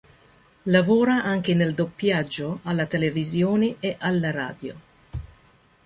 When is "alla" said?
2.63-2.87, 3.99-4.31